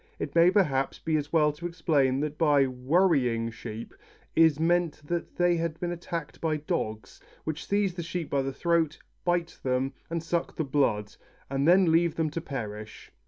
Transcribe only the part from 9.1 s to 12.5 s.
bite them, and suck the blood, and then leave them to